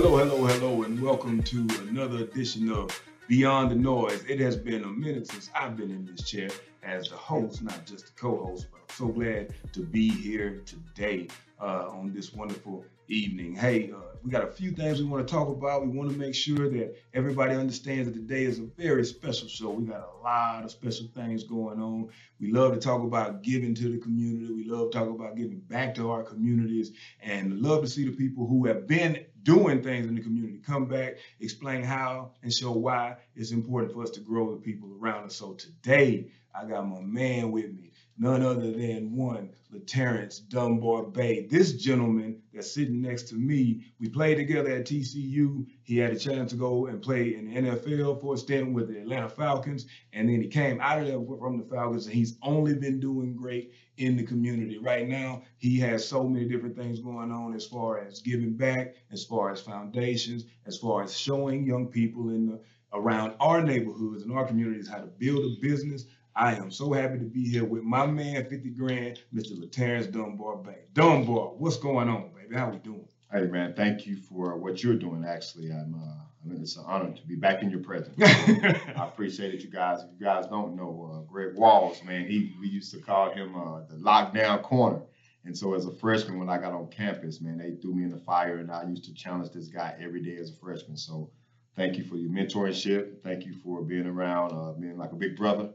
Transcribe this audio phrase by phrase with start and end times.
[0.00, 4.24] Hello, hello, hello, and welcome to another edition of Beyond the Noise.
[4.28, 6.50] It has been a minute since I've been in this chair
[6.84, 11.26] as the host, not just the co-host, but I'm so glad to be here today
[11.60, 13.54] uh, on this wonderful evening.
[13.54, 15.82] Hey, uh, we got a few things we want to talk about.
[15.82, 19.70] We want to make sure that everybody understands that today is a very special show.
[19.70, 22.08] We got a lot of special things going on.
[22.40, 24.52] We love to talk about giving to the community.
[24.52, 28.14] We love to talk about giving back to our communities and love to see the
[28.14, 32.72] people who have been doing things in the community come back, explain how and show
[32.72, 35.36] why it's important for us to grow the people around us.
[35.36, 37.87] So today, I got my man with me,
[38.18, 41.46] none other than one LaTarence Dunbar Bay.
[41.46, 45.66] This gentleman that's sitting next to me, we played together at TCU.
[45.82, 48.88] He had a chance to go and play in the NFL for a stint with
[48.88, 52.38] the Atlanta Falcons, and then he came out of there from the Falcons, and he's
[52.42, 54.78] only been doing great in the community.
[54.78, 58.94] Right now, he has so many different things going on as far as giving back,
[59.12, 62.60] as far as foundations, as far as showing young people in the
[62.94, 66.06] around our neighborhoods and our communities how to build a business,
[66.38, 69.58] I am so happy to be here with my man, 50 grand, Mr.
[69.58, 70.84] LaTarence Dunbar Bay.
[70.92, 72.54] Dunbar, what's going on, baby?
[72.54, 73.08] How we doing?
[73.32, 75.24] Hey man, thank you for what you're doing.
[75.26, 75.96] Actually, I'm.
[75.96, 78.14] Uh, I mean, it's an honor to be back in your presence.
[78.22, 80.04] I appreciate it, you guys.
[80.04, 83.56] If you guys don't know, uh, Greg Walls, man, he we used to call him
[83.56, 85.00] uh, the lockdown corner.
[85.44, 88.10] And so, as a freshman, when I got on campus, man, they threw me in
[88.10, 90.96] the fire, and I used to challenge this guy every day as a freshman.
[90.96, 91.30] So,
[91.74, 93.24] thank you for your mentorship.
[93.24, 95.70] Thank you for being around, uh, being like a big brother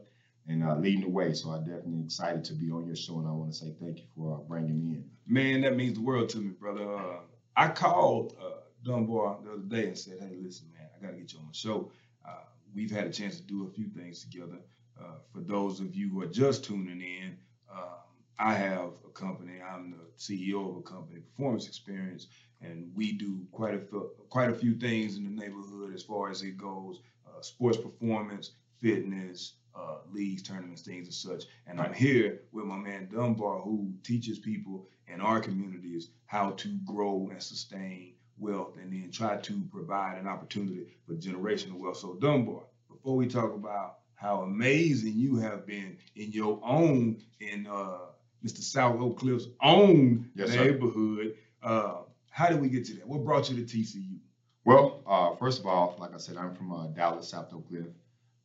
[0.48, 1.32] and uh, leading the way.
[1.32, 3.98] So I'm definitely excited to be on your show, and I want to say thank
[3.98, 5.10] you for uh, bringing me in.
[5.26, 6.96] Man, that means the world to me, brother.
[6.96, 7.18] Uh,
[7.56, 11.18] I called uh, Dunbar the other day and said, "Hey, listen, man, I got to
[11.18, 11.90] get you on the show.
[12.26, 14.58] Uh, we've had a chance to do a few things together.
[15.00, 17.36] Uh, for those of you who are just tuning in,
[17.72, 17.88] um,
[18.38, 19.60] I have a company.
[19.62, 22.26] I'm the CEO of a company, Performance Experience,
[22.60, 23.78] and we do quite a
[24.28, 27.00] quite a few things in the neighborhood as far as it goes:
[27.40, 28.50] sports performance,
[28.80, 31.48] fitness." Uh, leagues, tournaments, things and such.
[31.66, 36.68] And I'm here with my man Dunbar, who teaches people in our communities how to
[36.84, 41.98] grow and sustain wealth and then try to provide an opportunity for generational wealth.
[41.98, 47.66] So, Dunbar, before we talk about how amazing you have been in your own, in
[47.66, 47.98] uh,
[48.44, 48.58] Mr.
[48.58, 51.98] South Oak Cliff's own yes, neighborhood, uh,
[52.30, 53.06] how did we get to that?
[53.06, 54.18] What brought you to TCU?
[54.64, 57.86] Well, uh, first of all, like I said, I'm from uh, Dallas, South Oak Cliff.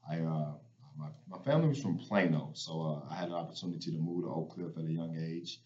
[0.10, 0.52] I uh,
[1.00, 4.30] my, my family was from Plano, so uh, I had an opportunity to move to
[4.30, 5.62] Oak Cliff at a young age.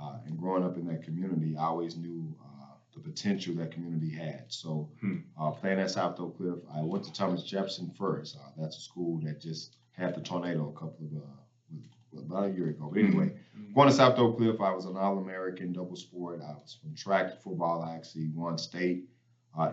[0.00, 4.10] Uh, and growing up in that community, I always knew uh, the potential that community
[4.10, 4.44] had.
[4.48, 5.18] So, hmm.
[5.38, 8.36] Uh, playing at South Oak Cliff, I went to Thomas Jefferson first.
[8.36, 12.52] Uh, that's a school that just had the tornado a couple of uh, about a
[12.52, 12.90] year ago.
[12.92, 13.74] But anyway, mm-hmm.
[13.74, 16.40] going to South Oak Cliff, I was an All American double sport.
[16.42, 17.82] I was from track to football.
[17.82, 19.04] I actually won state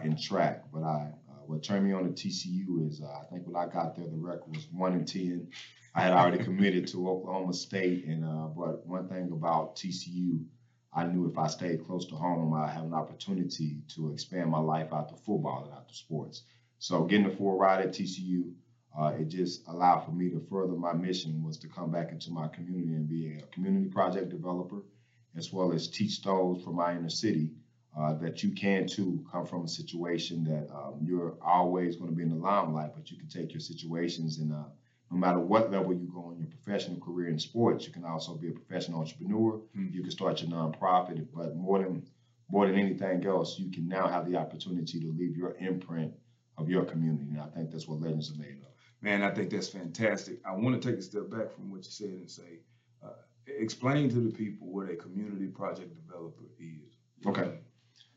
[0.03, 1.11] in track, but I
[1.47, 4.17] what turned me on to TCU is uh, I think when I got there, the
[4.17, 5.50] record was one and ten.
[5.94, 10.44] I had already committed to Oklahoma State, and uh, but one thing about TCU,
[10.94, 14.59] I knew if I stayed close to home, I have an opportunity to expand my
[14.59, 16.44] life out to football and out to sports.
[16.79, 18.51] So getting the full ride at TCU,
[18.97, 22.29] uh, it just allowed for me to further my mission was to come back into
[22.29, 24.81] my community and be a community project developer,
[25.35, 27.50] as well as teach those from my inner city
[27.97, 32.16] uh, that you can too come from a situation that um, you're always going to
[32.16, 34.63] be in the limelight, but you can take your situations and uh,
[35.11, 38.35] no matter what level you go in your professional career in sports, you can also
[38.35, 39.53] be a professional entrepreneur.
[39.53, 39.94] Mm-hmm.
[39.94, 42.05] You can start your nonprofit, but more than
[42.50, 46.13] more than anything else, you can now have the opportunity to leave your imprint
[46.57, 47.31] of your community.
[47.31, 48.72] And I think that's what legends are made of.
[49.01, 50.41] Man, I think that's fantastic.
[50.45, 52.59] I want to take a step back from what you said and say,
[53.03, 53.09] uh,
[53.47, 56.97] explain to the people what a community project developer is.
[57.25, 57.57] Okay.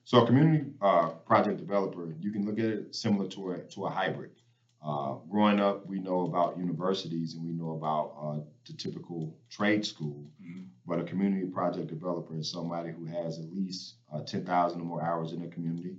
[0.08, 3.84] So a community uh, project developer, you can look at it similar to a to
[3.84, 4.30] a hybrid.
[4.82, 9.84] Uh, growing up, we know about universities and we know about uh, the typical trade
[9.84, 10.62] school, mm-hmm.
[10.86, 15.02] but a community project developer is somebody who has at least uh, 10,000 or more
[15.02, 15.96] hours in the community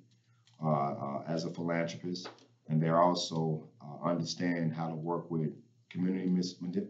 [0.63, 2.29] uh, uh, as a philanthropist,
[2.67, 3.63] and they also
[4.03, 5.51] understand how to work with
[5.91, 6.27] community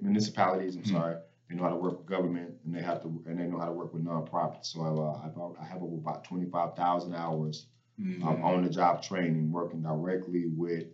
[0.01, 0.77] municipalities.
[0.77, 0.95] I'm mm-hmm.
[0.95, 1.15] sorry,
[1.49, 3.65] they know how to work with government, and they have to, and they know how
[3.65, 4.67] to work with nonprofits.
[4.67, 7.65] So uh, I, I have about 25,000 hours
[7.99, 8.27] mm-hmm.
[8.27, 10.85] um, on the job training, working directly with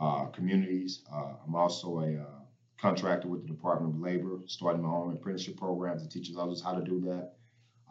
[0.00, 1.02] uh, communities.
[1.12, 2.40] Uh, I'm also a uh,
[2.80, 6.72] contractor with the Department of Labor, starting my own apprenticeship programs to teach others how
[6.72, 7.32] to do that.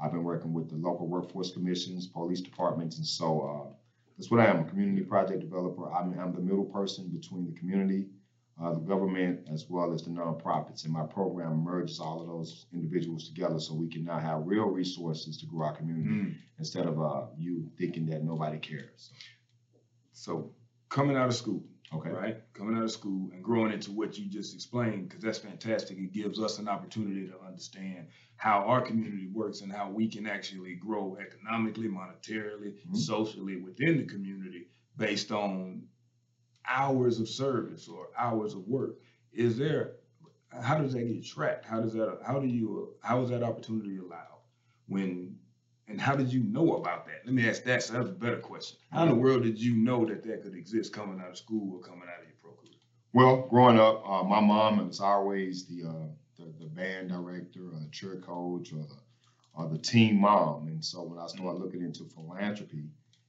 [0.01, 3.73] I've been working with the local workforce commissions, police departments, and so uh,
[4.17, 5.91] that's what I am, a community project developer.
[5.91, 8.07] I'm, I'm the middle person between the community
[8.61, 10.83] uh, the government as well as the nonprofits.
[10.85, 14.65] And my program merges all of those individuals together so we can now have real
[14.65, 16.35] resources to grow our community mm.
[16.57, 19.11] instead of uh, you thinking that nobody cares.
[20.13, 20.55] So
[20.89, 21.63] coming out of school,
[21.93, 22.09] Okay.
[22.09, 22.37] right?
[22.53, 25.97] Coming out of school and growing into what you just explained, because that's fantastic.
[25.97, 30.27] It gives us an opportunity to understand how our community works and how we can
[30.27, 32.97] actually grow economically, monetarily, Mhm.
[32.97, 34.67] socially within the community
[34.97, 35.87] based on
[36.67, 38.95] hours of service or hours of work.
[39.33, 39.93] Is there,
[40.61, 41.65] how does that get tracked?
[41.65, 44.41] How does that, how do you, how is that opportunity allowed?
[44.87, 45.37] When,
[45.87, 47.25] and how did you know about that?
[47.25, 48.77] Let me ask that, so that's a better question.
[48.91, 51.75] How in the world did you know that that could exist coming out of school
[51.75, 52.73] or coming out of your pro career?
[53.13, 57.79] Well, growing up, uh, my mom was always the, uh, the the band director or
[57.79, 58.97] the cheer coach or the
[59.53, 60.67] or the team mom.
[60.67, 62.83] And so when I started looking into philanthropy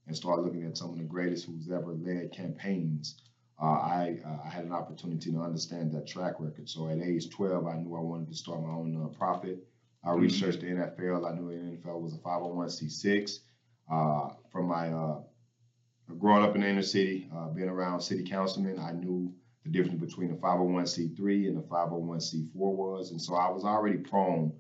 [0.06, 3.16] and started looking at some of the greatest who's ever led campaigns,
[3.60, 6.68] uh, I uh, I had an opportunity to understand that track record.
[6.68, 9.58] So at age 12, I knew I wanted to start my own nonprofit.
[10.04, 10.20] I Mhm.
[10.20, 11.26] researched the NFL.
[11.26, 13.40] I knew the NFL was a 501c6.
[13.90, 15.20] Uh, from my uh,
[16.18, 19.32] growing up in the inner city, uh, being around city councilmen, I knew
[19.64, 23.10] the difference between a 501c3 and a 501c4 was.
[23.10, 24.52] And so I was already prone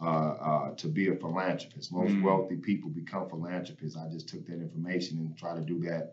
[0.00, 1.90] uh, uh, to be a philanthropist.
[1.90, 2.22] Most Mm.
[2.22, 3.96] wealthy people become philanthropists.
[3.96, 6.12] I just took that information and tried to do that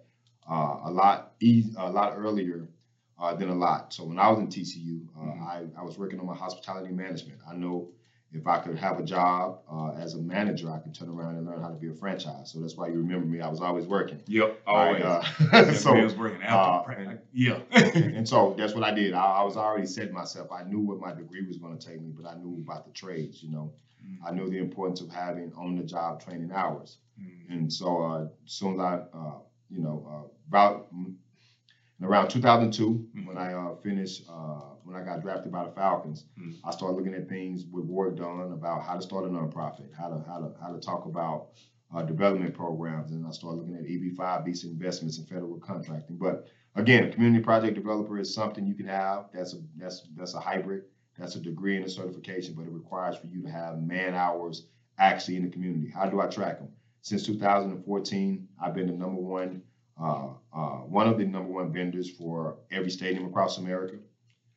[0.50, 2.68] uh, a lot e- a lot earlier
[3.19, 3.94] uh, than a lot.
[3.94, 5.42] So when I was in TCU, uh, Mhm.
[5.42, 7.40] I, I was working on my hospitality management.
[7.50, 7.88] I know
[8.31, 11.45] if I could have a job uh, as a manager, I could turn around and
[11.45, 12.50] learn how to be a franchise.
[12.50, 13.40] So that's why you remember me.
[13.42, 14.22] I was always working.
[14.25, 15.04] Yep, Always.
[15.04, 15.22] uh,
[15.74, 16.88] so, bringing uh, out
[17.31, 17.60] yeah.
[17.72, 19.13] and so that's what I did.
[19.13, 20.51] I, I was already set myself.
[20.51, 22.92] I knew what my degree was going to take me, but I knew about the
[22.92, 23.42] trades.
[23.44, 23.72] You know,
[24.04, 24.18] Mm.
[24.28, 26.98] I knew the importance of having on-the-job training hours.
[27.18, 27.50] Mm.
[27.50, 29.38] And so, uh, as soon as I, uh,
[29.69, 31.13] you know, uh, about mm,
[32.01, 33.25] around 2002, Mhm.
[33.28, 36.56] when I uh, finished, uh, when I got drafted by the Falcons, Mhm.
[36.63, 40.10] I started looking at things with work done about how to start a nonprofit, how
[40.10, 41.48] to how to how to talk about
[41.92, 46.18] uh, development programs, and I started looking at EB5, visa investments, and federal contracting.
[46.18, 49.25] But again, community project developer is something you can have.
[49.31, 50.84] That's a that's that's a hybrid.
[51.18, 54.66] That's a degree and a certification, but it requires for you to have man hours
[54.98, 55.88] actually in the community.
[55.94, 56.69] How do I track them?
[57.01, 59.62] Since 2014, I've been the number one,
[60.01, 63.98] uh, uh, one of the number one vendors for every stadium across America.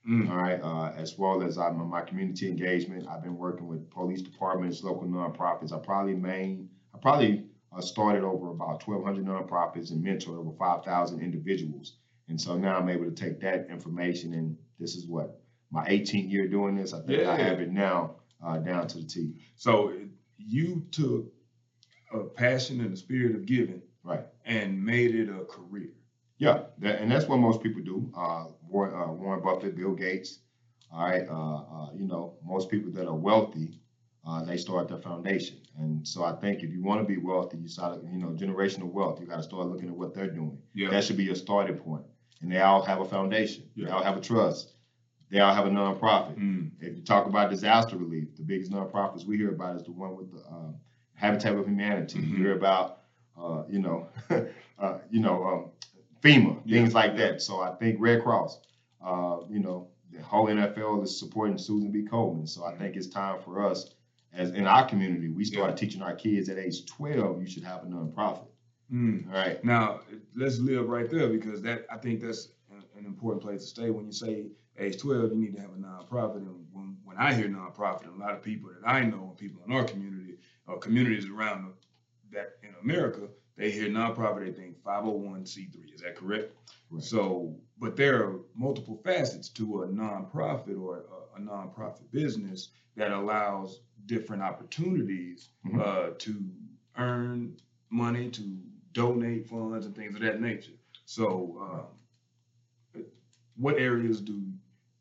[0.08, 0.30] Mm.
[0.30, 3.08] All right, uh, as well as uh, my, community engagement.
[3.08, 5.72] I've been working with police departments, local nonprofits.
[5.72, 7.46] I probably main, I probably
[7.76, 11.96] uh, started over about 1,200 nonprofits and mentored over 5,000 individuals.
[12.28, 15.40] And so now I'm able to take that information, and this is what
[15.72, 16.92] my 18th year doing this.
[16.92, 19.34] I think I have it now uh, down to the T.
[19.56, 19.92] So
[20.38, 21.26] you took
[22.12, 24.24] a passion and a spirit of giving Right.
[24.44, 25.90] and made it a career.
[26.38, 28.12] Yeah, that, and that's what most people do.
[28.16, 30.40] Uh, Warren, uh, Warren Buffett, Bill Gates.
[30.92, 33.80] All right, uh, uh, you know, most people that are wealthy,
[34.26, 35.56] uh, they start their foundation.
[35.78, 38.90] And so I think if you want to be wealthy, you start, you know, generational
[38.92, 39.20] wealth.
[39.20, 40.58] You got to start looking at what they're doing.
[40.74, 40.90] Yeah.
[40.90, 42.04] That should be your starting point.
[42.42, 43.64] And they all have a foundation.
[43.74, 43.86] Yeah.
[43.86, 44.74] They all have a trust.
[45.30, 46.38] They all have a nonprofit.
[46.38, 46.70] Mm.
[46.80, 50.16] If you talk about disaster relief, the biggest nonprofits we hear about is the one
[50.16, 50.70] with the uh,
[51.14, 52.18] Habitat of Humanity.
[52.20, 52.28] Mhm.
[52.30, 52.95] You hear about,
[53.40, 54.08] uh, you know,
[54.78, 55.70] uh, you know, um,
[56.22, 57.42] FEMA, Yeah, things like that.
[57.42, 58.60] So I think Red Cross,
[59.04, 62.04] uh, you know, the whole NFL is supporting Susan B.
[62.04, 62.46] Coleman.
[62.46, 63.94] So I think it's time for us,
[64.32, 65.76] as in our community, we start Yeah.
[65.76, 68.46] teaching our kids at age 12, you should have a nonprofit.
[68.92, 69.26] Mm.
[69.28, 69.62] All right.
[69.64, 70.00] Now
[70.36, 73.90] let's live right there because that I think that's an, an important place to stay.
[73.90, 74.46] When you say
[74.78, 76.36] age twelve, you need to have a nonprofit.
[76.36, 79.60] And when, when I hear nonprofit, a lot of people that I know and people
[79.66, 80.36] in our community
[80.68, 81.72] or communities around
[82.82, 85.90] America, they hear nonprofit, they think five hundred one c three.
[85.94, 86.52] Is that correct?
[86.90, 87.02] Right.
[87.02, 91.04] So, but there are multiple facets to a nonprofit or
[91.36, 95.80] a, a nonprofit business that allows different opportunities Mhm.
[95.80, 96.50] uh, to
[96.96, 97.56] earn
[97.90, 98.58] money, to
[98.92, 100.72] donate funds, and things of that nature.
[101.04, 101.86] So,
[102.94, 103.02] um,
[103.56, 104.42] what areas do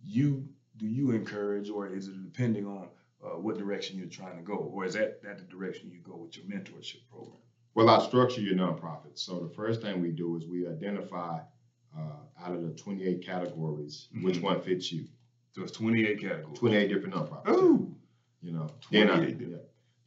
[0.04, 2.88] you do you encourage, or is it depending on
[3.24, 6.16] uh, what direction you're trying to go, or is that that the direction you go
[6.18, 7.40] with your mentorship program?
[7.76, 9.20] Well, I structure your nonprofit.
[9.20, 11.40] So the first thing we do is we identify
[11.96, 14.42] uh, out of the 28 categories which Mhm.
[14.44, 15.06] one fits you.
[15.54, 16.58] So it's 28 categories.
[16.58, 17.44] 28 different nonprofits.
[17.48, 17.96] Oh,
[18.42, 19.58] You know, then I, 28 yeah.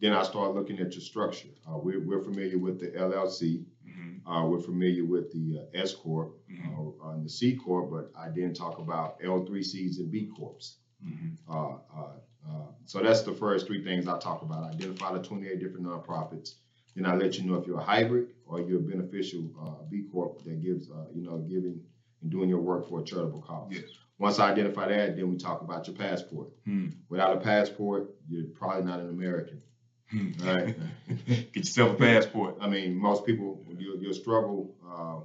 [0.01, 1.49] then I start looking at your structure.
[1.67, 3.65] Uh, we're, we're familiar with the LLC.
[3.87, 7.91] Mhm, Uh, we're familiar with the uh, S corp mhm, uh, and the C corp,
[7.91, 10.77] but I didn't talk about L3Cs and B corps.
[11.05, 11.37] mhm.
[11.49, 12.17] Uh, uh,
[12.49, 14.75] uh, so that's the first three things I talk about.
[14.75, 16.55] Identify the 28 different nonprofits.
[16.99, 20.02] Then I let you know if you're a hybrid or you're a beneficial uh, B
[20.11, 21.81] corp that gives, uh, you know, giving
[22.23, 23.69] and doing your work for a charitable cause.
[23.71, 23.85] Yes.
[24.19, 26.49] Once I identify that, then we talk about your passport.
[26.64, 29.62] Hmm, Without a passport, you're probably not an American.
[30.11, 30.31] hmm.
[30.45, 30.76] Right.
[31.28, 32.57] Get yourself a passport.
[32.61, 35.21] I mean, most people you'll, you'll struggle, uh,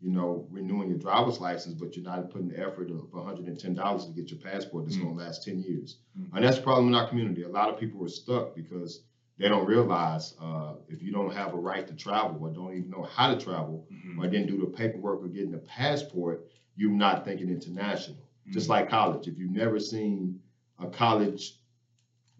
[0.00, 4.12] you know, renewing your driver's license, but you're not putting the effort of $110 to
[4.18, 5.02] get your passport that's Mm.
[5.02, 5.98] going to last 10 years.
[6.18, 6.28] Mm.
[6.36, 7.42] And that's the problem in our community.
[7.42, 9.02] A lot of people are stuck because
[9.38, 12.90] they don't realize uh, if you don't have a right to travel or don't even
[12.90, 14.18] know how to travel Mhm.
[14.18, 16.40] or didn't do the paperwork or getting the passport,
[16.76, 18.28] you're not thinking international.
[18.48, 18.70] Just Mhm.
[18.70, 19.26] like college.
[19.28, 20.34] If you've never seen
[20.78, 21.54] a college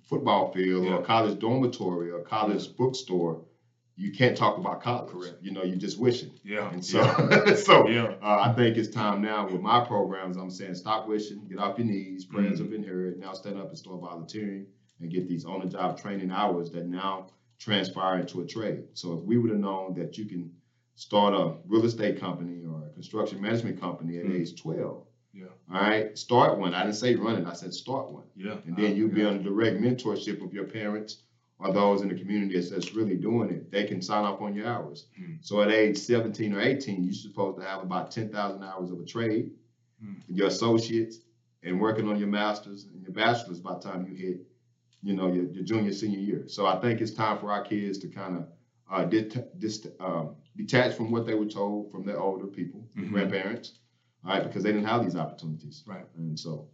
[0.02, 3.38] football field or a college dormitory or a college bookstore,
[3.96, 5.10] you can't talk about college.
[5.10, 5.36] Correct.
[5.40, 6.30] You know, you're just wishing.
[6.44, 6.70] Yeah.
[6.72, 7.54] And so, yeah.
[7.54, 8.08] so yeah.
[8.22, 10.36] uh, I think it's time now with my programs.
[10.36, 12.24] I'm saying stop wishing, get off your knees.
[12.24, 12.60] Prayers Mhm.
[12.60, 13.18] have been heard.
[13.18, 14.66] Now stand up and start volunteering
[15.00, 17.28] and get these on-the-job training hours that now
[17.58, 18.84] transpire into a trade.
[18.94, 20.50] So if we would have known that you can
[20.94, 24.40] start a real estate company or a construction management company at Mhm.
[24.40, 25.46] age 12, Yeah.
[25.70, 26.74] all right, start one.
[26.74, 27.46] I didn't say run it.
[27.46, 28.58] I said start one, Yeah.
[28.66, 31.22] and then you'll be under direct mentorship of your parents
[31.60, 33.70] or those in the community that's, really doing it.
[33.70, 35.06] They can sign off on your hours.
[35.20, 35.38] Mhm.
[35.40, 39.04] So at age 17 or 18, you're supposed to have about 10,000 hours of a
[39.04, 39.50] trade,
[40.02, 40.22] Mm.
[40.28, 41.20] your associates,
[41.64, 44.46] and working on your master's and your bachelor's by the time you hit,
[45.02, 46.44] you know, your, your junior, senior year.
[46.48, 48.46] So I think it's time for our kids to kind of
[48.90, 53.10] uh, det- dis- um, detach from what they were told from their older people, Mhm.
[53.10, 53.78] grandparents,
[54.24, 55.84] all right, because they didn't have these opportunities.
[55.86, 56.06] Right.
[56.16, 56.68] And so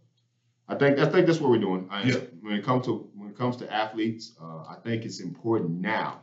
[0.67, 1.87] I think I think that's what we're doing.
[1.91, 2.15] I, Yeah.
[2.41, 6.21] When it comes to when it comes to athletes, uh, I think it's important now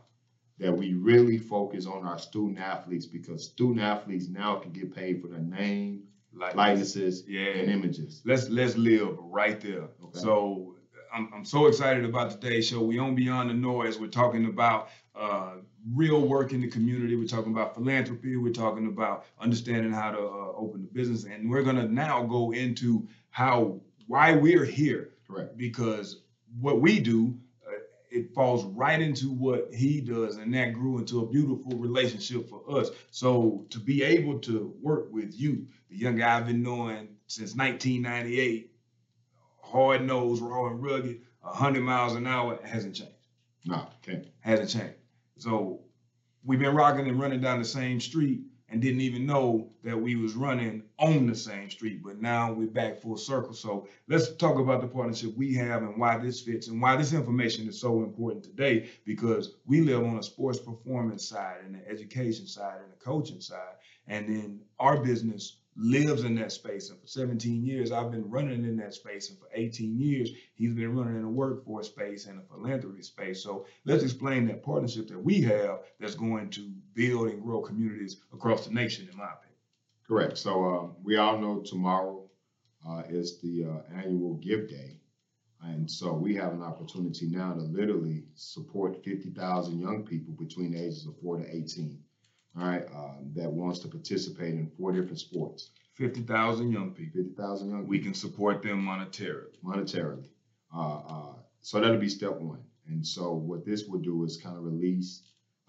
[0.58, 5.20] that we really focus on our student athletes because student athletes now can get paid
[5.20, 7.46] for their name, Like, likenesses, yeah.
[7.58, 8.22] and images.
[8.24, 9.88] let's let's live right there.
[10.04, 10.18] Okay.
[10.18, 10.71] So
[11.12, 12.80] I'm, I'm so excited about today's show.
[12.80, 13.98] We on Beyond the Noise.
[13.98, 15.54] We're talking about uh,
[15.94, 17.16] real work in the community.
[17.16, 18.36] We're talking about philanthropy.
[18.36, 22.52] We're talking about understanding how to uh, open a business, and we're gonna now go
[22.52, 25.56] into how why we're here Correct.
[25.56, 26.22] because
[26.60, 27.34] what we do.
[27.66, 27.72] uh,
[28.10, 32.62] It falls right into what he does, and that grew into a beautiful relationship for
[32.78, 32.90] us.
[33.10, 37.54] So to be able to work with you, the young guy I've been knowing since
[37.56, 38.71] 1998,
[39.72, 43.12] hard nosed, raw and rugged, 100 miles an hour, hasn't changed.
[43.64, 44.28] No, okay.
[44.40, 44.98] Hasn't changed.
[45.38, 45.80] So
[46.44, 50.16] we've been rocking and running down the same street and didn't even know that we
[50.16, 52.02] was running on the same street.
[52.02, 53.54] But now we're back full circle.
[53.54, 57.12] So let's talk about the partnership we have and why this fits and why this
[57.12, 61.88] information is so important today because we live on a sports performance side and the
[61.88, 63.76] education side and the coaching side.
[64.06, 66.90] And then our business lives in that space.
[66.90, 69.30] And for 17 years, I've been running in that space.
[69.30, 73.42] And for 18 years, he's been running in a workforce space and a philanthropy space.
[73.42, 78.20] So let's explain that partnership that we have that's going to build and grow communities
[78.32, 79.58] across the nation, in my opinion.
[80.06, 80.36] Correct.
[80.38, 82.28] So um, we all know tomorrow
[82.86, 84.98] uh, is the uh, annual Give Day.
[85.64, 90.82] And so we have an opportunity now to literally support 50,000 young people between the
[90.82, 92.02] ages of 4 to 18,
[92.58, 95.70] all right, um, that wants to participate in four different sports.
[95.94, 97.22] 50,000 young people.
[97.22, 97.90] 50,000 young People.
[97.90, 99.56] We can support them monetarily.
[99.64, 100.26] monetarily.
[100.74, 102.62] Uh, uh, so that'll be step one.
[102.88, 105.22] And so what this will do is kind of release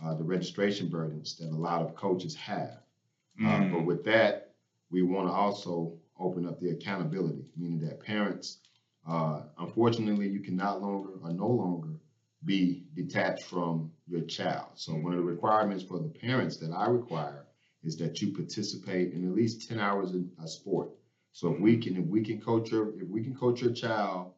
[0.03, 2.79] uh, the registration burdens that a lot of coaches have.
[3.39, 3.71] Uh, Mm.
[3.71, 4.53] but with that,
[4.91, 8.59] we want to also open up the accountability, meaning that parents,
[9.07, 11.99] uh, unfortunately, you can not longer or no longer
[12.45, 14.67] be detached from your child.
[14.75, 17.45] So one of the requirements for the parents that I require
[17.83, 20.89] is that you participate in at least 10 hours in a sport.
[21.31, 24.33] So if we can, if we can coach your, if we can coach your child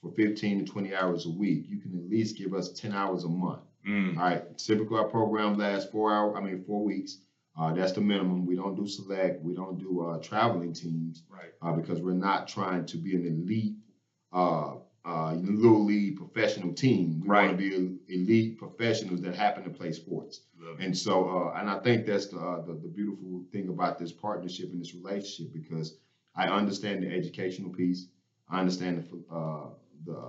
[0.00, 3.24] for 15 to 20 hours a week, you can at least give us 10 hours
[3.24, 3.60] a month.
[3.86, 4.16] Mm.
[4.16, 4.58] All right.
[4.58, 6.36] Typically, our program lasts four hour.
[6.36, 7.18] I mean, four weeks.
[7.58, 8.46] Uh, that's the minimum.
[8.46, 9.42] We don't do select.
[9.42, 11.50] We don't do uh, traveling teams Right.
[11.60, 13.74] uh, because we're not trying to be an elite,
[15.08, 17.20] uh, little league professional team.
[17.22, 17.48] We Right.
[17.48, 17.70] want to
[18.08, 20.42] be elite professionals that happen to play sports.
[20.60, 20.78] Love.
[20.80, 24.12] And so, uh, and I think that's the, uh, the the beautiful thing about this
[24.12, 25.96] partnership and this relationship because
[26.36, 28.08] I understand the educational piece.
[28.50, 29.68] I understand the uh,
[30.04, 30.20] the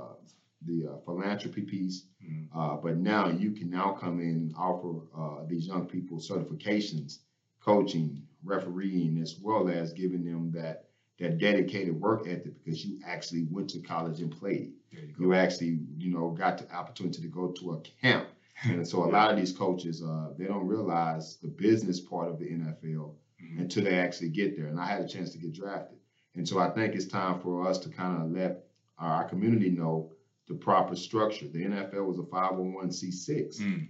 [0.65, 2.05] the uh, philanthropy piece.
[2.23, 2.47] Mm.
[2.55, 7.19] Uh, but now you can now come in and offer uh, these young people certifications,
[7.61, 10.88] coaching, refereeing, as well as giving them that
[11.19, 14.73] that dedicated work ethic because you actually went to college and played.
[14.91, 15.13] You.
[15.19, 18.29] You actually, you know, got the opportunity to go to a camp.
[18.63, 22.39] And so a lot of these coaches, uh, they don't realize the business part of
[22.39, 23.59] the NFL Mhm.
[23.61, 24.67] until they actually get there.
[24.67, 25.97] And I had a chance to get drafted.
[26.35, 28.65] And so I think it's time for us to kind of let
[28.97, 30.11] our, community know
[30.47, 31.47] the proper structure.
[31.47, 33.59] The NFL was a 501c6.
[33.61, 33.87] Mm.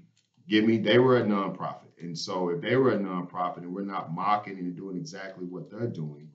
[0.48, 1.90] Give me, they were a nonprofit.
[2.00, 5.70] And so if they were a nonprofit and we're not marketing and doing exactly what
[5.70, 6.29] they're doing.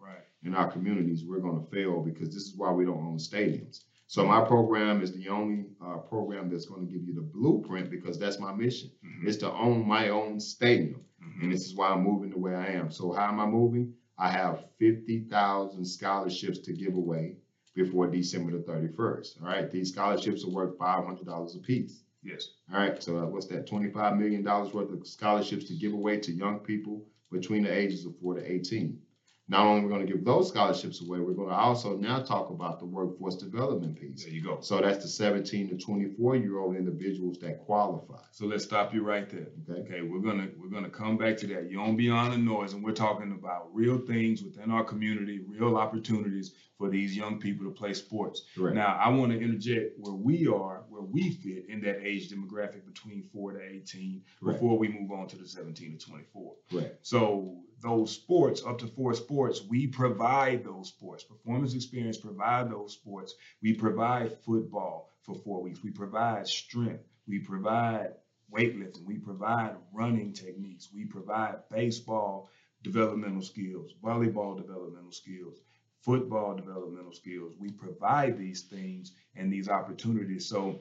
[0.44, 3.80] In our communities, we're going to fail because this is why we don't own stadiums.
[4.06, 7.90] So my program is the only uh, program that's going to give you the blueprint
[7.90, 8.90] because that's my mission.
[9.04, 9.26] Mhm.
[9.26, 11.00] Is to own my own stadium.
[11.22, 11.42] Mhm.
[11.44, 12.90] and this is why I'm moving the way I am.
[12.90, 13.94] So how am I moving?
[14.18, 17.38] I have fifty thousand scholarships to give away
[17.74, 19.38] before December the thirty-first.
[19.40, 22.04] All right, these scholarships are worth five hundred dollars a piece.
[22.22, 22.50] Yes.
[22.72, 23.66] All right, so uh, what's that?
[23.66, 28.04] Twenty-five million dollars worth of scholarships to give away to young people between the ages
[28.04, 29.00] of four to eighteen.
[29.46, 32.20] Not only are we going to give those scholarships away, we're going to also now
[32.20, 34.24] talk about the workforce development piece.
[34.24, 34.60] There you go.
[34.62, 38.22] So that's the seventeen to twenty-four year old individuals that qualify.
[38.30, 39.48] So let's stop you right there.
[39.70, 39.82] Okay.
[39.84, 41.70] Okay, we're gonna we're gonna come back to that.
[41.70, 45.76] You're on beyond the noise, and we're talking about real things within our community, real
[45.76, 48.42] opportunities for these young people to play sports.
[48.56, 48.74] Correct.
[48.74, 52.84] Now, I want to interject where we are, where we fit in that age demographic
[52.86, 54.58] between four to eighteen, Correct.
[54.58, 56.54] before we move on to the seventeen to twenty-four.
[56.72, 56.92] Right.
[57.02, 61.24] So those sports, up to four sports, we provide those sports.
[61.24, 63.34] Performance Experience provide those sports.
[63.62, 65.82] We provide football for four weeks.
[65.82, 67.04] We provide strength.
[67.26, 68.14] We provide
[68.52, 69.04] weightlifting.
[69.04, 70.88] We provide running techniques.
[70.94, 72.48] We provide baseball
[72.82, 75.58] developmental skills, volleyball developmental skills,
[76.02, 77.54] football developmental skills.
[77.58, 80.46] We provide these things and these opportunities.
[80.46, 80.80] So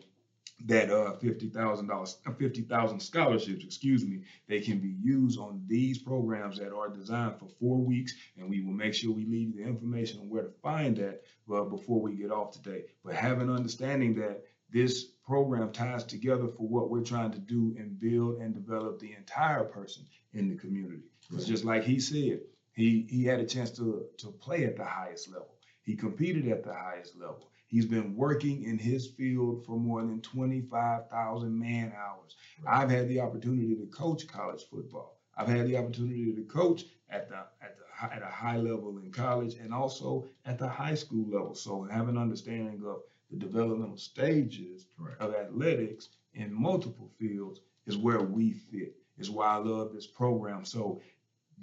[0.66, 5.64] that uh fifty thousand dollars, fifty thousand scholarships, excuse me, they can be used on
[5.68, 9.56] these programs that are designed for four weeks, and we will make sure we leave
[9.56, 11.22] you the information on where to find that.
[11.48, 16.48] But before we get off today, but have an understanding that this program ties together
[16.48, 20.56] for what we're trying to do and build and develop the entire person in the
[20.56, 21.04] community.
[21.30, 21.48] It's Right.
[21.48, 22.42] just like he said,
[22.74, 25.56] he he had a chance to to play at the highest level.
[25.84, 27.50] He competed at the highest level.
[27.74, 32.36] He's been working in his field for more than 25,000 man hours.
[32.62, 32.78] Right.
[32.78, 35.18] I've had the opportunity to coach college football.
[35.36, 39.12] I've had the opportunity to coach at the at the at a high level in
[39.12, 41.56] college and also at the high school level.
[41.56, 43.00] So have an understanding of
[43.32, 45.20] the developmental stages Correct.
[45.20, 48.98] of athletics in multiple fields is where we fit.
[49.18, 50.64] Is why I love this program.
[50.64, 51.02] So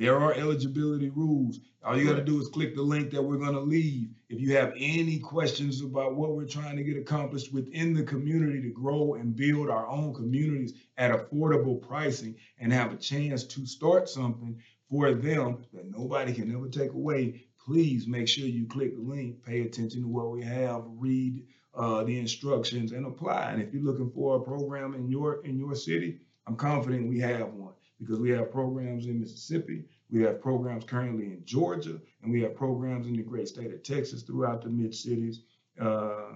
[0.00, 1.60] there are eligibility rules.
[1.84, 4.08] All you got to do is click the link that we're going to leave.
[4.30, 8.62] If you have any questions about what we're trying to get accomplished within the community
[8.62, 13.66] to grow and build our own communities at affordable pricing and have a chance to
[13.66, 14.58] start something
[14.88, 19.44] for them that nobody can ever take away, please make sure you click the link,
[19.44, 23.52] pay attention to what we have, read uh, the instructions, and apply.
[23.52, 27.20] And if you're looking for a program in your in your city, I'm confident we
[27.20, 32.32] have one because we have programs in Mississippi, we have programs currently in Georgia, and
[32.32, 35.42] we have programs in the great state of Texas throughout the mid cities
[35.80, 36.32] uh,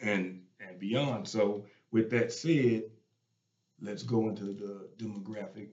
[0.00, 1.26] and and beyond.
[1.28, 2.84] So, with that said,
[3.80, 5.68] let's go into the demographic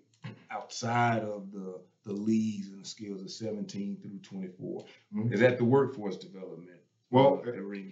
[0.51, 4.85] outside of the the leagues and the skills of 17 through 24.
[5.13, 5.33] Mhm.
[5.33, 6.79] Is that the workforce development?
[7.11, 7.91] Well, arena?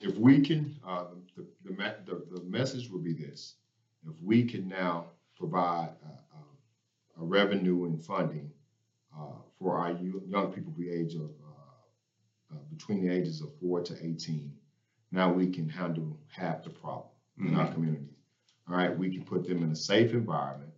[0.00, 1.04] if we can, uh,
[1.36, 3.54] the, the, the, the, message would be this.
[4.06, 5.06] If we can now
[5.36, 6.27] provide uh,
[7.24, 8.50] revenue and funding
[9.16, 13.82] uh, for our young people the age of, uh, uh, between the ages of four
[13.82, 14.52] to 18,
[15.10, 17.08] now we can handle half the problem
[17.40, 18.16] in our community.
[18.68, 20.72] All right, we can put them in a safe environment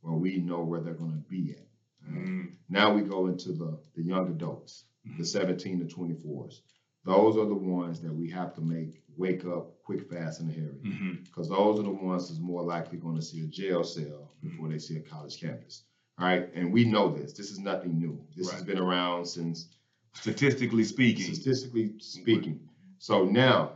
[0.00, 1.66] where we know where they're going to be at.
[2.08, 2.26] Right?
[2.26, 4.84] Mm, Now we go into the, the young adults,
[5.18, 6.60] the 17 to 24s.
[7.04, 10.80] Those are the ones that we have to make wake up quick, fast, and hurry.
[10.84, 11.24] mhm.
[11.24, 14.68] Because those are the ones that's more likely going to see a jail cell before
[14.68, 15.84] they see a college campus.
[16.18, 17.32] All right, and we know this.
[17.34, 18.18] This is nothing new.
[18.36, 19.68] This has been around since
[20.14, 22.58] Statistically speaking, statistically speaking.
[22.98, 23.72] So now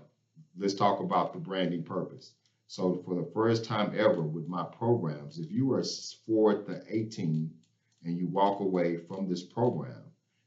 [0.57, 2.33] let's talk about the branding purpose.
[2.66, 5.85] So for the first time ever with my programs, if you are
[6.26, 7.50] four to 18
[8.05, 10.03] and you walk away from this program,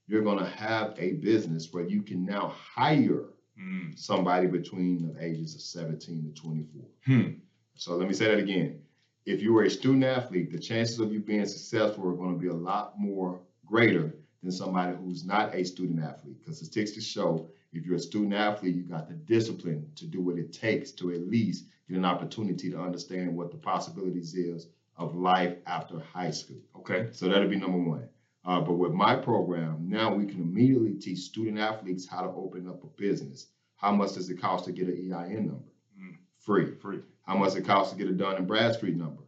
[0.07, 3.25] you're going to have a business where you can now hire
[3.59, 6.85] mm, somebody between the ages of 17 to 24.
[7.05, 7.29] hmm,
[7.75, 8.81] So let me say that again.
[9.25, 12.39] If you are a student athlete, the chances of you being successful are going to
[12.39, 16.39] be a lot more greater than somebody who's not a student athlete.
[16.39, 20.37] Because statistics show if you're a student athlete, you got the discipline to do what
[20.37, 25.15] it takes to at least get an opportunity to understand what the possibilities is of
[25.15, 26.61] life after high school.
[26.75, 27.07] okay.
[27.11, 28.07] So that'll be number one.
[28.45, 32.67] Uh, but with my program, now we can immediately teach student athletes how to open
[32.67, 33.47] up a business.
[33.77, 35.71] How much does it cost to get an EIN number?
[35.99, 36.17] Mm.
[36.39, 36.75] Free.
[36.75, 36.99] Free.
[37.25, 39.23] How much it costs to get a Dun and Bradstreet number?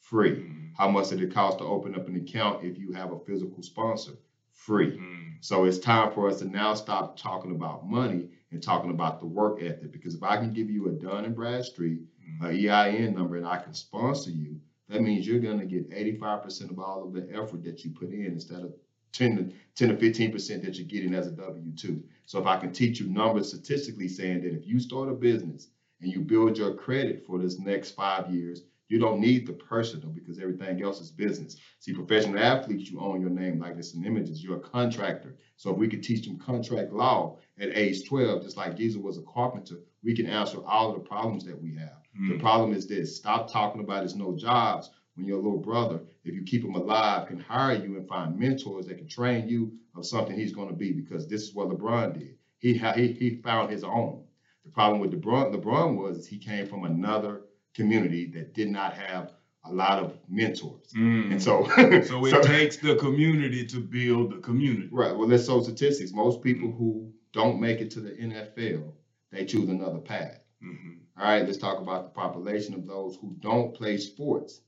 [0.00, 0.36] Free.
[0.36, 3.18] Mm, How much did it cost to open up an account if you have a
[3.20, 4.12] physical sponsor?
[4.52, 4.98] Free.
[4.98, 9.20] mm, So it's time for us to now stop talking about money and talking about
[9.20, 9.92] the work ethic.
[9.92, 12.00] Because if I can give you a Dun and Bradstreet,
[12.42, 12.44] mm.
[12.44, 16.70] a EIN number, and I can sponsor you, that means you're going to get 85%
[16.70, 18.74] of all of the effort that you put in instead of
[19.12, 22.02] 10 to 10 to 15% that you're getting as a W 2.
[22.26, 25.68] So if I can teach you numbers statistically saying that if you start a business
[26.00, 30.08] and you build your credit for this next five years, You don't need the personal
[30.08, 31.56] because everything else is business.
[31.78, 34.42] See, professional athletes, you own your name, likeness, and images.
[34.42, 35.36] You're a contractor.
[35.56, 39.18] So if we could teach them contract law at age 12, just like Jesus was
[39.18, 41.98] a carpenter, we can answer all of the problems that we have.
[42.18, 42.40] The Mm.
[42.40, 46.42] problem is this stop talking about it's no jobs when your little brother, if you
[46.42, 50.36] keep him alive, can hire you and find mentors that can train you of something
[50.36, 52.34] he's going to be because this is what LeBron did.
[52.58, 54.24] He, he, he found his own.
[54.64, 57.42] The problem with LeBron, LeBron was he came from another
[57.74, 59.32] community that did not have
[59.64, 60.92] a lot of mentors.
[60.96, 61.32] Mm.
[61.32, 64.88] And so, So it takes the community to build the community.
[64.90, 65.16] right.
[65.16, 66.12] Well, let's show statistics.
[66.12, 68.92] Most people who don't make it to the NFL,
[69.30, 70.40] they choose another path.
[70.62, 70.97] Mhm.
[71.18, 74.60] All right, let's talk about the population of those who don't play sports.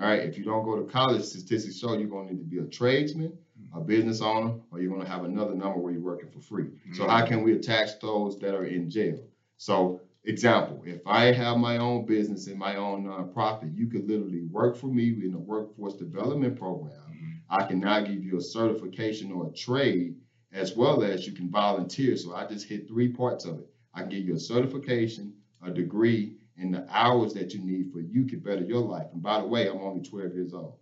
[0.00, 2.46] All right, if you don't go to college, statistics show you're going to need to
[2.46, 3.36] be a tradesman,
[3.74, 6.70] a business owner, or you're going to have another number where you're working for free.
[6.94, 9.18] So, how can we attach those that are in jail?
[9.58, 14.44] So, example, if I have my own business and my own nonprofit, you could literally
[14.44, 16.92] work for me in a workforce development program.
[17.10, 17.40] Mhm.
[17.50, 20.16] I can now give you a certification or a trade
[20.52, 22.16] as well as you can volunteer.
[22.16, 23.68] So I just hit three parts of it.
[23.92, 28.00] I can give you a certification, a degree, and the hours that you need for
[28.00, 29.06] you can better your life.
[29.12, 30.74] And by the way, I'm only 12 years old.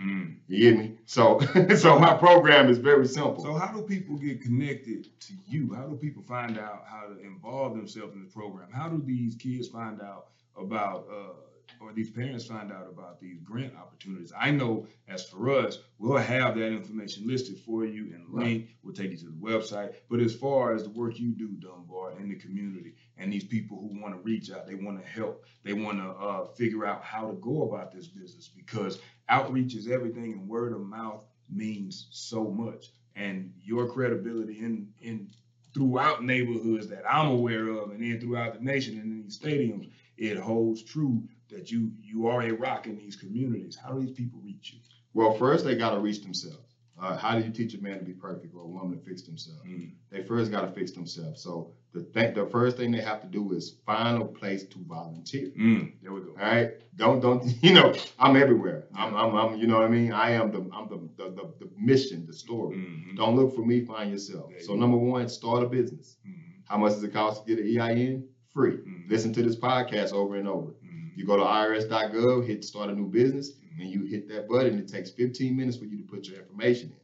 [0.00, 0.36] Mm.
[0.48, 0.96] You get me?
[1.06, 1.40] So
[1.76, 3.42] so my program is very simple.
[3.44, 5.72] So how do people get connected to you?
[5.72, 8.70] How do people find out how to involve themselves in the program?
[8.72, 10.26] How do these kids find out
[10.58, 11.34] about, uh,
[11.80, 14.32] or these parents find out about these grant opportunities?
[14.36, 18.46] I know as for us, we'll have that information listed for you and Right.
[18.46, 18.68] link.
[18.82, 19.94] We'll take you to the website.
[20.10, 23.78] But as far as the work you do, Dunbar, in the community, and these people
[23.78, 27.02] who want to reach out, they want to help, they want to uh, figure out
[27.02, 28.98] how to go about this business because
[29.28, 32.86] outreach is everything, and word of mouth means so much.
[33.16, 35.30] And your credibility in in
[35.72, 39.90] throughout neighborhoods that I'm aware of, and then throughout the nation and in these stadiums,
[40.16, 43.76] it holds true that you you are a rock in these communities.
[43.76, 44.80] How do these people reach you?
[45.14, 46.58] well, first they got to reach themselves.
[47.00, 49.22] Uh, how do you teach a man to be perfect or a woman to fix
[49.22, 49.62] themselves?
[49.66, 49.92] Mm.
[50.10, 51.42] They first got to fix themselves.
[51.42, 54.78] So the th- the first thing they have to do is find a place to
[54.86, 55.48] volunteer.
[55.58, 55.92] Mm.
[56.02, 56.30] There we go.
[56.40, 56.70] All right.
[56.96, 58.80] Don't don't you know I'm everywhere.
[58.94, 60.12] I'm I'm, I'm you know what I mean?
[60.12, 62.76] I am the I'm the the, the, the mission, the story.
[62.76, 63.16] Mhm.
[63.16, 64.50] Don't look for me, find yourself.
[64.50, 66.16] There So you number one, start a business.
[66.26, 66.62] Mhm.
[66.68, 68.24] How much does it cost to get an EIN?
[68.52, 68.76] Free.
[68.78, 69.08] Mhm.
[69.08, 70.70] Listen to this podcast over and over.
[70.84, 71.16] Mhm.
[71.16, 74.78] You go to irs.gov, hit start a new business, and you hit that button.
[74.78, 77.03] It takes 15 minutes for you to put your information in.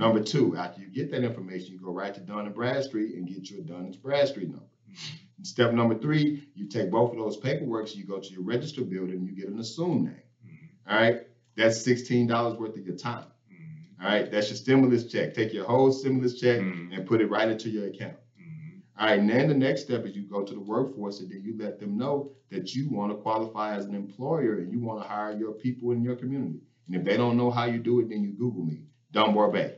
[0.00, 3.26] Number two, after you get that information, you go right to Dun and Bradstreet and
[3.28, 4.64] get your Dun and Bradstreet number.
[4.90, 5.46] Mhm.
[5.46, 9.24] Step number three, you take both of those paperwork, you go to your register building,
[9.24, 10.14] you get an assumed name.
[10.46, 10.90] Mhm.
[10.92, 11.20] All right,
[11.56, 13.26] that's sixteen dollars worth of your time.
[13.52, 14.02] Mhm.
[14.04, 15.34] All right, that's your stimulus check.
[15.34, 16.60] Take your whole stimulus check
[16.92, 18.16] and put it right into your account.
[18.98, 21.42] All right, and then the next step is you go to the workforce and then
[21.42, 25.00] you let them know that you want to qualify as an employer and you want
[25.02, 26.60] to hire your people in your community.
[26.86, 29.76] And if they don't know how you do it, then you Google me, Dunbar Bay.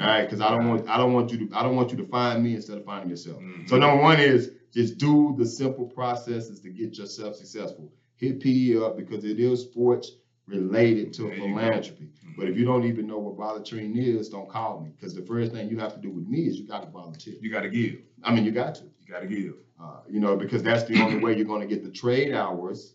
[0.00, 1.98] All right, because I don't want I don't want you to I don't want you
[1.98, 3.40] to find me instead of finding yourself.
[3.42, 3.68] Mhm.
[3.68, 7.92] So number one is just do the simple processes to get yourself successful.
[8.16, 10.12] Hit PE up because it is sports
[10.46, 12.04] related to There philanthropy.
[12.24, 12.36] Mhm.
[12.36, 15.52] But if you don't even know what volunteering is, don't call me because the first
[15.52, 17.34] thing you have to do with me is you got to volunteer.
[17.40, 17.96] you got to give.
[18.22, 19.54] I mean, you got to, You got to give.
[19.80, 22.94] uh, you know, because that's the only way you're going to get the trade hours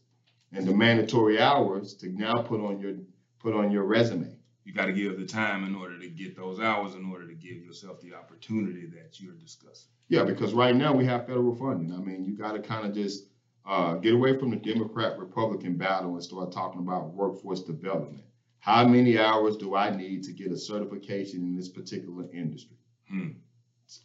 [0.53, 2.93] and the mandatory hours to now put on your
[3.39, 4.34] put on your resume.
[4.65, 7.35] You got to give the time in order to get those hours, in order to
[7.35, 9.91] give yourself the opportunity that you're discussing.
[10.09, 11.93] Yeah, because right now we have federal funding.
[11.93, 13.27] I mean, you got to kind of just
[13.65, 18.23] uh, get away from the Democrat Republican battle and start talking about workforce development.
[18.59, 22.77] How many hours do I need to get a certification in this particular industry?
[23.07, 23.29] Hmm.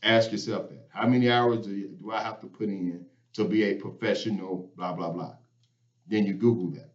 [0.02, 0.88] Ask yourself that.
[0.90, 4.70] How many hours do, you, do I have to put in to be a professional,
[4.76, 5.36] blah, blah, blah?
[6.06, 6.89] Then you Google that.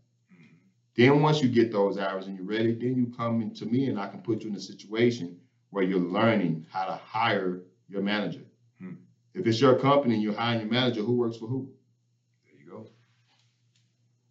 [0.96, 4.00] Then once you get those hours and you're ready, then you come into me and
[4.00, 5.38] I can put you in a situation
[5.72, 8.46] where you're learning how to hire your manager.
[8.80, 8.94] Hmm.
[9.34, 11.70] If it's your company and you're hiring your manager, who works for who?
[12.46, 12.88] There you go.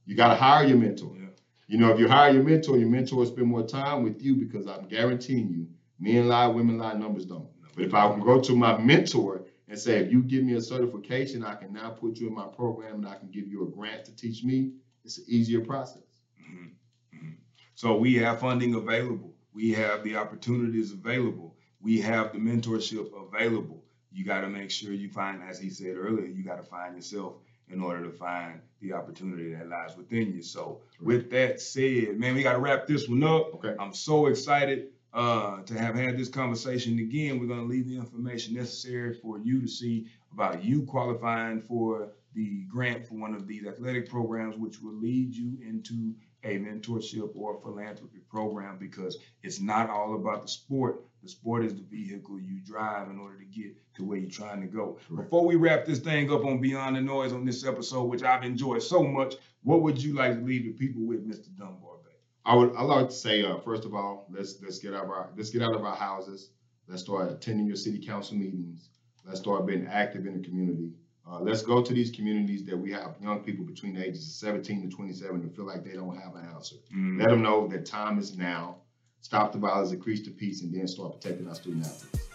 [0.06, 1.12] You got to hire your mentor.
[1.14, 1.26] Yeah.
[1.66, 4.34] You know, if you hire your mentor, your mentor will spend more time with you
[4.34, 5.66] because I'm guaranteeing you,
[5.98, 7.48] men lie, women lie, numbers don't.
[7.74, 10.60] But if I can go to my mentor and say, if you give me a
[10.60, 13.70] certification, I can now put you in my program and I can give you a
[13.70, 14.72] grant to teach me,
[15.04, 16.13] it's an easier process.
[16.46, 16.70] Mhm.
[17.14, 17.34] Mhm.
[17.74, 19.34] So we have funding available.
[19.52, 21.56] We have the opportunities available.
[21.80, 23.84] We have the mentorship available.
[24.12, 26.96] You got to make sure you find, as he said earlier, you got to find
[26.96, 27.36] yourself
[27.68, 30.42] in order to find the opportunity that lies within you.
[30.42, 33.54] So with that said, man, we got to wrap this one up.
[33.54, 33.74] Okay.
[33.78, 37.38] I'm so excited uh, to have had this conversation again.
[37.40, 42.08] We're going to leave the information necessary for you to see about you qualifying for
[42.34, 47.30] the grant for one of these athletic programs, which will lead you into a mentorship
[47.34, 51.02] or a philanthropy program because it's not all about the sport.
[51.22, 54.60] The sport is the vehicle you drive in order to get to where you're trying
[54.60, 54.98] to go.
[55.14, 58.44] Before we wrap this thing up on Beyond the Noise on this episode, which I've
[58.44, 61.48] enjoyed so much, what would you like to leave the people with, Mr.
[61.56, 61.96] Dunbar?
[62.04, 62.10] Bay?
[62.44, 65.10] I would I like to say uh, first of all, let's let's get out of
[65.10, 66.50] our let's get out of our houses.
[66.86, 68.90] Let's start attending your city council meetings.
[69.24, 70.92] Let's start being active in the community.
[71.26, 74.32] Uh, let's go to these communities that we have young people between the ages of
[74.32, 76.76] 17 to 27 who feel like they don't have an answer.
[76.94, 77.18] Mm.
[77.18, 78.76] Let them know that time is now.
[79.22, 82.28] Stop the violence, increase the peace, and then start protecting our student athletes.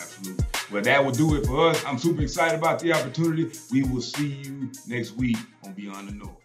[0.00, 0.44] Absolutely.
[0.70, 1.84] Well, that will do it for us.
[1.84, 3.50] I'm super excited about the opportunity.
[3.72, 6.43] We will see you next week on Beyond the Noise.